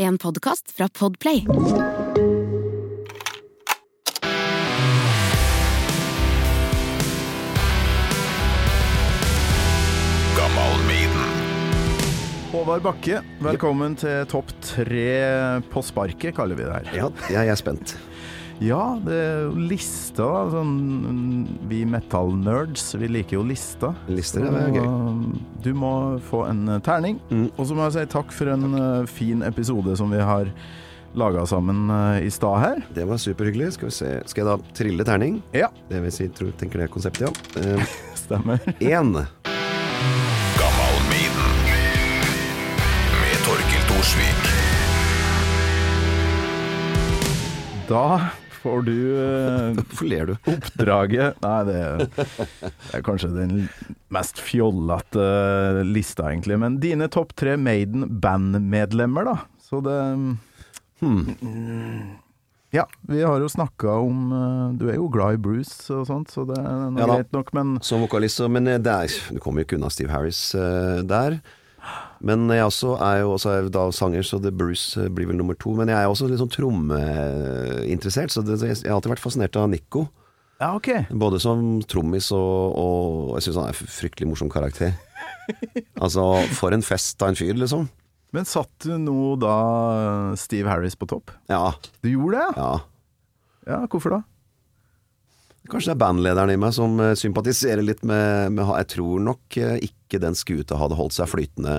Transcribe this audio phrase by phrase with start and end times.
[0.00, 1.44] En podkast fra Podplay.
[12.50, 15.04] Håvard Bakke, velkommen til Topp tre
[15.68, 16.88] på sparket, kaller vi det her.
[16.96, 17.92] Ja, jeg er spent.
[18.60, 20.26] Ja, det er jo lista.
[20.28, 23.94] da, Sånn, vi metal-nerds, vi liker jo lista.
[24.12, 24.84] Lister er gøy.
[24.84, 25.92] Så Du må
[26.28, 27.16] få en eh, terning.
[27.30, 27.46] Mm.
[27.56, 29.08] Og så må jeg si takk for en takk.
[29.08, 30.50] fin episode som vi har
[31.16, 32.82] laga sammen eh, i stad her.
[32.94, 33.72] Det var superhyggelig.
[33.78, 34.10] Skal vi se.
[34.28, 35.40] Skal jeg da trille terning?
[35.56, 37.32] Ja, Det vil si, tror, tenker det er konseptet, ja.
[37.64, 37.96] Eh,
[38.26, 38.60] stemmer.
[38.80, 39.14] Én.
[43.24, 44.52] med Torkil Thorsvik.
[47.88, 48.04] Da
[48.62, 50.34] får du eh, Hvorfor ler du?
[50.52, 53.54] oppdraget Nei, det er, det er kanskje den
[54.12, 55.24] mest fjollete
[55.88, 56.58] lista, egentlig.
[56.60, 59.36] Men dine topp tre Maiden-bandmedlemmer, da.
[59.64, 59.98] Så det
[61.00, 61.24] Hmm.
[62.70, 66.30] Ja, vi har jo snakka om eh, Du er jo glad i Bruce og sånt,
[66.30, 69.62] så det er noe Ja greit nok, men Som vokalist, Men der, er, du kommer
[69.64, 71.40] jo ikke unna Steve Harris eh, der.
[72.20, 75.38] Men jeg også er jo også er da sanger, så The Bruce eh, blir vel
[75.40, 75.72] nummer to.
[75.78, 79.70] Men jeg er også litt sånn trommeinteressert, så det, jeg har alltid vært fascinert av
[79.72, 80.06] Nico.
[80.60, 80.90] Ja, ok.
[81.16, 84.92] Både som trommis og, og Jeg syns han er en fryktelig morsom karakter.
[86.04, 86.26] altså,
[86.58, 87.88] for en fest av en fyr, liksom.
[88.36, 89.54] Men satt du nå da
[90.38, 91.32] Steve Harris på topp?
[91.50, 91.72] Ja.
[92.04, 92.68] Du gjorde det, ja?
[92.68, 92.74] ja.
[93.70, 94.20] Ja, hvorfor da?
[95.68, 99.58] Kanskje det er bandlederen i meg som eh, sympatiserer litt med, med Jeg tror nok
[99.60, 101.74] eh, ikke den skuta hadde holdt seg flytende,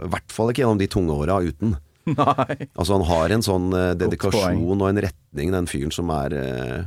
[0.00, 1.76] i hvert fall ikke gjennom de tunge åra uten.
[2.10, 2.56] Nei.
[2.74, 6.80] Altså Han har en sånn eh, dedikasjon og en retning, den fyren, som er eh,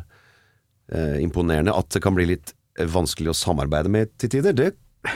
[0.91, 1.75] eh, imponerende.
[1.75, 4.73] At det kan bli litt eh, vanskelig å samarbeide med til tider, det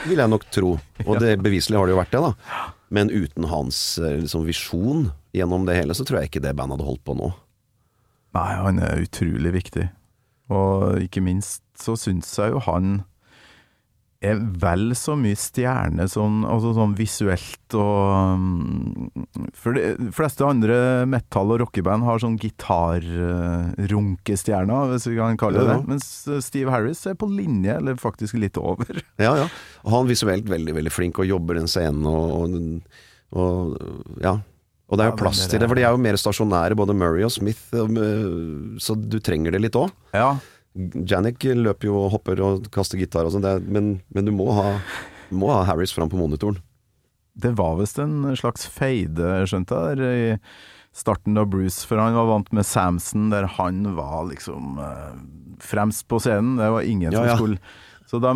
[0.07, 0.75] vil jeg nok tro.
[1.07, 2.63] Og det beviselig har det jo vært det, da.
[2.93, 6.77] Men uten hans eh, liksom, visjon gjennom det hele, så tror jeg ikke det bandet
[6.77, 7.33] hadde holdt på nå.
[8.37, 9.87] Nei, han er utrolig viktig.
[10.53, 12.85] Og ikke minst så syns jeg jo han
[14.25, 19.11] er vel så mye stjerne sånn, altså sånn visuelt og um,
[19.53, 25.67] For de fleste andre metal- og rockeband har sånn gitarrunkestjerner, hvis vi kan kalle det
[25.67, 25.77] Ja, det.
[25.77, 25.85] ja.
[25.91, 26.07] Mens
[26.47, 28.89] Steve Harris er på linje, eller faktisk litt over.
[29.21, 29.47] Ja, ja.
[29.85, 32.49] Og han visuelt veldig, veldig flink og jobber den scenen og, og,
[33.37, 33.77] og
[34.23, 34.33] ja.
[34.87, 37.25] Og det er jo plass til det, for de er jo mer stasjonære, både Murray
[37.27, 39.91] og Smith, øh, så du trenger det litt òg.
[40.15, 40.37] Ja,
[40.77, 44.75] Janik løper jo og hopper og kaster gitar og sånn, men, men du må ha,
[45.33, 46.59] må ha Harris fram på monitoren.
[47.37, 50.37] det var visst en slags feide, skjønte jeg, der i
[50.97, 55.19] starten da Bruce, for han var vant med Samson, der han var liksom eh,
[55.61, 56.55] fremst på scenen.
[56.57, 57.35] Det var ingen Ja, som ja.
[57.37, 57.59] skulle
[58.07, 58.33] Så de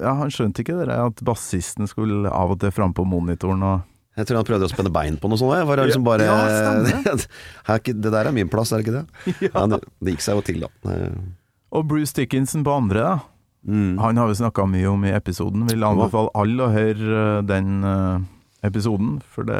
[0.00, 3.82] Ja, han skjønte ikke det at bassisten skulle av og til fram på monitoren og
[4.16, 5.54] Jeg tror han prøvde å spenne bein på noe sånt.
[5.56, 9.06] Jeg var liksom bare, Ja, det der er min plass, er det ikke det?
[9.54, 9.66] Ja.
[9.72, 10.70] det, det gikk seg jo til, da.
[11.72, 13.14] Og Bruce Dickinson på andre, da.
[13.62, 13.94] Mm.
[14.02, 15.64] Han har vi snakka mye om i episoden.
[15.70, 18.24] Vil anbefale alle å høre eh, den eh,
[18.66, 19.58] episoden, for det,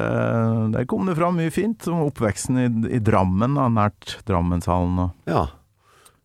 [0.75, 4.99] der kom det fram mye fint om oppveksten i, i Drammen, da, nært Drammenshallen.
[5.07, 5.47] og Ja.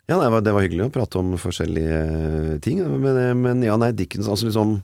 [0.09, 2.81] ja nei, det var- det var hyggelig å prate om forskjellige eh, ting.
[2.83, 4.81] Men, men ja, nei, Dickinson altså liksom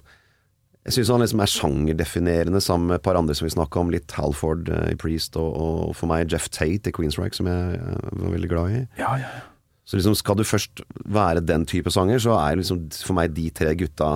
[0.84, 3.92] Jeg syns han liksom er sjangerdefinerende sammen med et par andre som vi snakka om.
[3.94, 7.78] Litt Halford eh, i Priest, og, og for meg Jeff Tate i Queensryche, som jeg
[7.80, 8.82] eh, var veldig glad i.
[9.00, 9.50] Ja, ja, ja.
[9.88, 10.80] Så liksom skal du først
[11.12, 14.14] være den type sanger, så er liksom for meg de tre gutta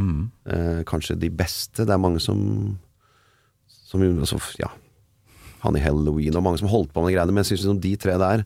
[0.00, 0.30] Mm.
[0.50, 1.84] eh, kanskje de beste.
[1.84, 2.38] Det er mange som
[3.68, 4.70] Som altså, Ja.
[5.62, 7.92] Han i Halloween og mange som holdt på med greiene, men jeg syns liksom de
[8.00, 8.42] tre der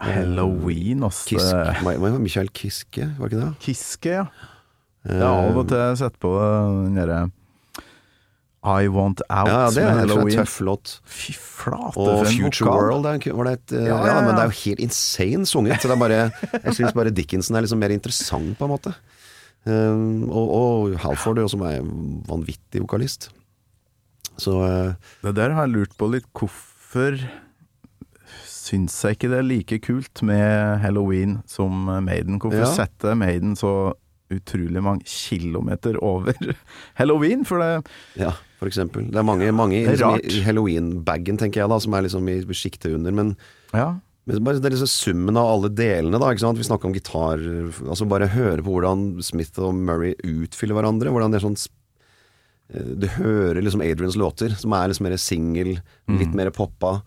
[0.00, 1.28] Halloween, altså.
[1.28, 1.54] Kisk,
[2.20, 3.50] Michael Kiske, var ikke det?
[3.60, 4.24] Kiske, ja.
[5.08, 6.30] Eh, Jeg har av og til sett på
[6.84, 7.20] den derre
[8.60, 10.98] I Want Out Ja, ja, det er en tøff låt.
[11.08, 12.90] Fy flate, Og en Future vokal.
[12.90, 14.20] World er, var det et eh, Ja, ja, ja, ja.
[14.26, 15.80] men det er jo helt insane sunget.
[15.80, 16.18] Så det er bare
[16.66, 18.92] Jeg syns bare Dickinson er liksom mer interessant, på en måte.
[19.64, 23.30] Um, og, og Halford, som er en vanvittig vokalist.
[24.40, 24.92] Så uh,
[25.24, 26.28] Det der har jeg lurt på litt.
[26.36, 27.16] Hvorfor
[28.48, 32.36] syns jeg ikke det er like kult med Halloween som Maiden?
[32.40, 32.70] Hvorfor Ja.
[32.76, 33.92] setter Maiden så
[34.34, 36.36] utrolig mange kilometer over
[37.00, 37.44] Halloween?
[37.48, 37.70] For det
[38.20, 39.08] ja, for eksempel.
[39.10, 42.06] Det er mange, mange i, Det er liksom, i halloween-bagen, tenker jeg da, som er
[42.06, 43.14] liksom i sjiktet under.
[43.16, 43.34] Men
[43.72, 43.96] Ja.
[44.28, 46.28] Men det er liksom summen av alle delene, da.
[46.30, 46.58] Ikke sant?
[46.60, 47.40] Vi snakker om gitar
[47.80, 51.10] Altså bare høre på hvordan Smith og Murray utfyller hverandre.
[51.10, 51.56] Hvordan det er sånn
[52.74, 55.72] eh, Du hører liksom Adrians låter, som er liksom mer singel,
[56.20, 57.00] litt mer poppa.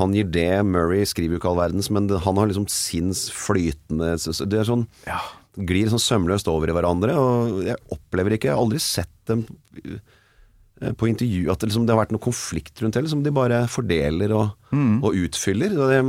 [0.00, 4.16] Han gir det, Murray skriver jo ikke all verdens, men han har liksom sin flytende
[4.16, 5.20] Det er sånn ja.
[5.58, 9.42] Glir sånn sømløst over i hverandre, og jeg opplever ikke Jeg har aldri sett dem
[9.82, 13.02] eh, på intervju at det, liksom, det har vært noe konflikt rundt det.
[13.08, 14.98] Liksom, de bare fordeler og, Mm.
[15.02, 15.72] og utfyller.
[15.74, 16.00] Og det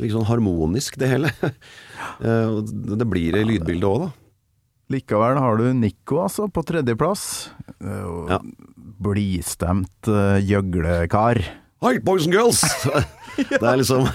[0.00, 1.30] virker sånn harmonisk, det hele.
[2.20, 4.10] Eh, og det blir det i lydbildet òg, da.
[4.92, 7.50] Likevel har du Nico, altså, på tredjeplass.
[7.80, 8.38] Eh, Ja.
[9.06, 11.40] Blidstemt gjøglekar.
[11.84, 12.62] Hi, boys and girls!
[13.36, 14.06] Det er liksom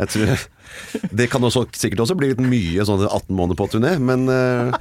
[0.00, 0.44] Jeg tror
[1.20, 4.78] Det kan også, sikkert også bli litt mye sånn 18 måneder på turné, men eh,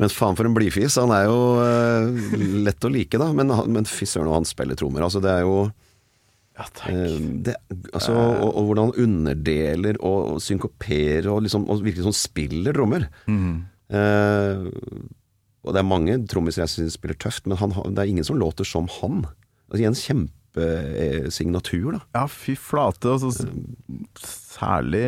[0.00, 0.96] men faen for en blidfis.
[1.00, 3.28] Han er jo eh, lett å like, da.
[3.36, 5.04] Men, men fy søren, og han spiller trommer.
[5.04, 5.56] Altså, det er jo
[6.56, 7.56] Ja, eh, det,
[7.92, 12.76] altså, og, og hvordan han underdeler og, og synkoperer og liksom og virkelig sånn spiller
[12.76, 13.08] trommer.
[13.92, 14.64] Eh,
[15.62, 18.40] og det er mange trommiser jeg syns spiller tøft, men han, det er ingen som
[18.40, 19.26] låter som han.
[19.68, 19.98] Altså, en
[20.52, 22.00] kjempesignatur, da.
[22.14, 23.12] Ja, fy flate.
[23.12, 23.30] Altså,
[24.52, 25.04] særlig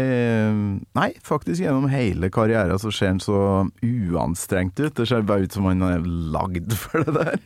[0.97, 3.39] Nei, faktisk gjennom hele karrieren så ser han så
[3.85, 4.95] uanstrengt ut.
[4.97, 7.37] Det ser bare ut som han er lagd for det der.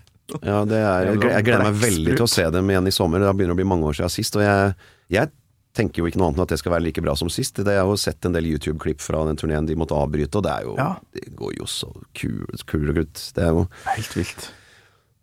[0.45, 3.23] Ja, det er, jeg, jeg gleder meg veldig til å se dem igjen i sommer.
[3.25, 4.37] Det begynner å bli mange år siden sist.
[4.39, 4.75] Og jeg,
[5.15, 5.33] jeg
[5.79, 7.61] tenker jo ikke noe annet enn at det skal være like bra som sist.
[7.65, 10.47] Det Jeg har jo sett en del YouTube-klipp fra den turneen de måtte avbryte, og
[10.47, 10.91] det er jo Ja.
[11.15, 12.47] Det går jo så kul-
[12.91, 13.27] og krutt.
[13.35, 14.50] Det er jo Helt vilt.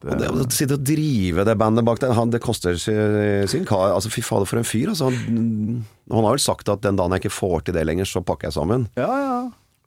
[0.04, 3.96] Og det å sitte og drive det bandet bak der, han, det koster sin, kar.
[3.96, 4.92] Altså, fy fader, for en fyr.
[4.92, 5.80] Altså, han,
[6.12, 8.52] han har vel sagt at den dagen jeg ikke får til det lenger, så pakker
[8.52, 8.86] jeg sammen.
[9.00, 9.40] Ja, ja.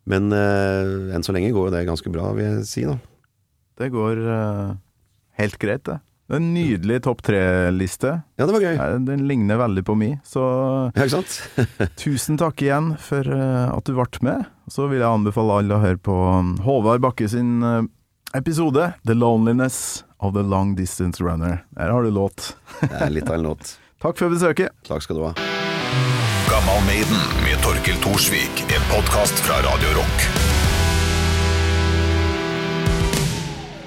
[0.08, 2.96] Men uh, enn så lenge går jo det ganske bra, vil jeg si, da.
[3.78, 4.76] Det går uh,
[5.38, 6.00] helt greit, det.
[6.28, 8.10] Det er En nydelig topp tre-liste.
[8.36, 8.74] Ja, det var gøy.
[8.76, 10.42] Eh, Den ligner veldig på mi, så
[10.92, 11.38] Ja, ikke sant?
[12.02, 14.44] tusen takk igjen for eh, at du ble med.
[14.68, 17.86] Så vil jeg anbefale alle å høre på um, Håvard Bakke sin eh,
[18.34, 21.58] episode 'The Loneliness of the Long Distance Runner'.
[21.70, 22.56] Der har du låt.
[22.80, 23.78] Det er litt av en låt.
[24.02, 24.70] Takk for besøket.
[24.88, 25.32] Takk skal du ha.
[26.48, 30.28] Gammal Maiden med Torkel Thorsvik, en podkast fra Radio Rock.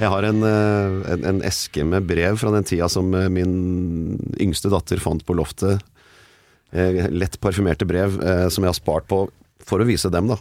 [0.01, 4.17] Jeg har en, eh, en, en eske med brev fra den tida som eh, min
[4.41, 5.83] yngste datter fant på loftet.
[6.73, 8.15] Eh, Lett parfymerte brev
[8.49, 9.27] som jeg har spart på
[9.67, 10.37] for å vise dem, da.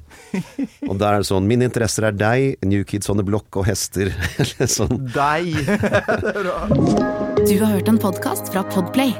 [0.88, 3.67] Og der er det sånn Mine interesser er deg, New Kids on the Block og
[3.69, 4.12] hester.
[4.40, 5.06] Eller sånn.
[5.14, 5.55] Deg!
[7.40, 9.14] Du har hørt en podkast fra Podplay.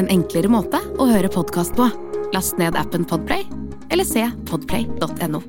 [0.00, 1.86] En enklere måte å høre podkast på.
[2.34, 3.46] Last ned appen Podplay,
[3.92, 5.44] eller se podplay.no.